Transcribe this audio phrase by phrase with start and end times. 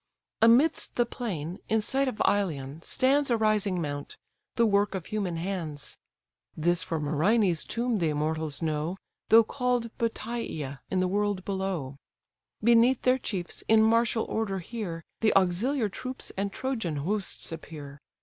[0.41, 4.17] Amidst the plain, in sight of Ilion, stands A rising mount,
[4.55, 5.99] the work of human hands;
[6.57, 8.97] (This for Myrinne's tomb the immortals know,
[9.29, 11.97] Though call'd Bateïa in the world below;)
[12.63, 17.99] Beneath their chiefs in martial order here, The auxiliar troops and Trojan hosts appear.